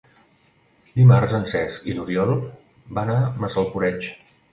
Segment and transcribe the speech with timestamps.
[1.01, 2.33] Dimarts en Cesc i n'Oriol
[2.99, 4.09] van a Massalcoreig.